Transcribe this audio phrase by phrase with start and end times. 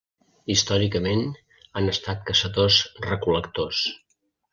[0.51, 1.19] Històricament
[1.81, 3.83] han estat caçadors-recol·lectors.